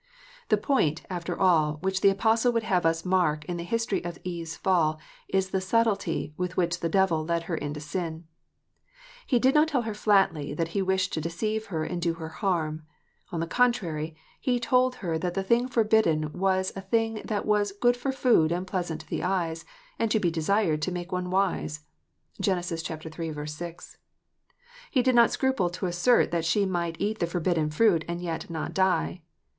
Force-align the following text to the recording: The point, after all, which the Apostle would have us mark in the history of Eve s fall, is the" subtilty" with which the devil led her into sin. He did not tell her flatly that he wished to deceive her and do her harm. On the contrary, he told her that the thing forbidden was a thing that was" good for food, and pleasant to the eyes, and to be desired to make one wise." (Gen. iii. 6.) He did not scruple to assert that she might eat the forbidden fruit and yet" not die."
The 0.49 0.57
point, 0.57 1.03
after 1.11 1.39
all, 1.39 1.73
which 1.83 2.01
the 2.01 2.09
Apostle 2.09 2.51
would 2.53 2.63
have 2.63 2.87
us 2.87 3.05
mark 3.05 3.45
in 3.45 3.57
the 3.57 3.63
history 3.63 4.03
of 4.03 4.17
Eve 4.23 4.47
s 4.47 4.55
fall, 4.55 4.99
is 5.27 5.51
the" 5.51 5.59
subtilty" 5.71 6.31
with 6.39 6.57
which 6.57 6.79
the 6.79 6.89
devil 6.89 7.23
led 7.23 7.43
her 7.43 7.55
into 7.55 7.79
sin. 7.79 8.25
He 9.27 9.37
did 9.37 9.53
not 9.53 9.67
tell 9.67 9.83
her 9.83 9.93
flatly 9.93 10.55
that 10.55 10.69
he 10.69 10.81
wished 10.81 11.13
to 11.13 11.21
deceive 11.21 11.67
her 11.67 11.83
and 11.83 12.01
do 12.01 12.15
her 12.15 12.29
harm. 12.29 12.81
On 13.31 13.41
the 13.41 13.45
contrary, 13.45 14.15
he 14.39 14.59
told 14.59 14.95
her 15.05 15.19
that 15.19 15.35
the 15.35 15.43
thing 15.43 15.67
forbidden 15.67 16.33
was 16.33 16.73
a 16.75 16.81
thing 16.81 17.21
that 17.25 17.45
was" 17.45 17.71
good 17.71 17.95
for 17.95 18.11
food, 18.11 18.51
and 18.51 18.65
pleasant 18.65 19.01
to 19.01 19.07
the 19.07 19.21
eyes, 19.21 19.65
and 19.99 20.09
to 20.09 20.19
be 20.19 20.31
desired 20.31 20.81
to 20.81 20.91
make 20.91 21.11
one 21.11 21.29
wise." 21.29 21.81
(Gen. 22.41 22.57
iii. 22.57 22.63
6.) 23.45 23.97
He 24.89 25.01
did 25.03 25.13
not 25.13 25.29
scruple 25.29 25.69
to 25.69 25.85
assert 25.85 26.31
that 26.31 26.43
she 26.43 26.65
might 26.65 26.95
eat 26.97 27.19
the 27.19 27.27
forbidden 27.27 27.69
fruit 27.69 28.03
and 28.07 28.19
yet" 28.19 28.49
not 28.49 28.73
die." 28.73 29.21